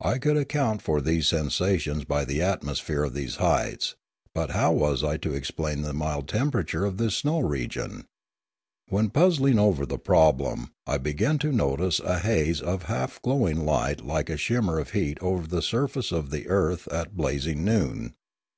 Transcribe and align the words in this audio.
I 0.00 0.16
could 0.16 0.38
account 0.38 0.80
for 0.80 1.02
these 1.02 1.28
sensations 1.28 2.06
by 2.06 2.24
the 2.24 2.40
atmosphere 2.40 3.04
of 3.04 3.12
these 3.12 3.36
heights, 3.36 3.94
but 4.34 4.52
how 4.52 4.72
was 4.72 5.04
I 5.04 5.18
to 5.18 5.34
explain 5.34 5.82
the 5.82 5.92
mild 5.92 6.28
temperature 6.28 6.86
of 6.86 6.96
this 6.96 7.16
snow 7.16 7.40
region? 7.40 8.06
When 8.88 9.10
puzzling 9.10 9.58
over 9.58 9.84
the 9.84 9.98
problem, 9.98 10.70
I 10.86 10.96
began 10.96 11.36
to 11.40 11.52
notice 11.52 12.00
a 12.00 12.20
haze 12.20 12.62
of 12.62 12.84
half 12.84 13.20
glowing 13.20 13.66
light 13.66 14.02
like 14.02 14.28
the 14.28 14.38
shimmer 14.38 14.78
of 14.78 14.92
heat 14.92 15.18
over 15.20 15.46
the 15.46 15.60
surface 15.60 16.10
of 16.10 16.30
the 16.30 16.48
earth 16.48 16.88
at 16.88 17.14
blazing 17.14 17.62
noon. 17.62 18.14